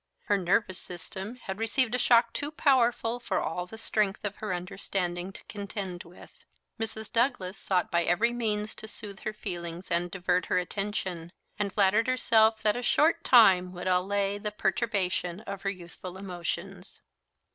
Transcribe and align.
Her 0.23 0.35
nervous 0.39 0.79
system 0.79 1.35
had 1.35 1.59
received 1.59 1.93
a 1.93 1.99
shock 1.99 2.33
too 2.33 2.49
powerful 2.49 3.19
for 3.19 3.37
all 3.39 3.67
the 3.67 3.77
strength 3.77 4.25
of 4.25 4.37
her 4.37 4.51
understanding 4.51 5.31
to 5.31 5.43
contend 5.43 6.05
with. 6.05 6.43
Mrs. 6.79 7.13
Douglas 7.13 7.55
sought 7.55 7.91
by 7.91 8.01
every 8.05 8.33
means 8.33 8.73
to 8.73 8.87
soothe 8.87 9.19
her 9.19 9.31
feelings 9.33 9.91
and 9.91 10.09
divert 10.09 10.47
her 10.47 10.57
attention; 10.57 11.31
and 11.59 11.71
flattered 11.71 12.07
herself 12.07 12.63
that 12.63 12.75
a 12.75 12.81
short 12.81 13.23
time 13.23 13.73
would 13.73 13.85
allay 13.85 14.39
the 14.39 14.49
perturbation 14.49 15.41
of 15.41 15.61
her 15.61 15.69
youthful 15.69 16.17
emotions. 16.17 16.99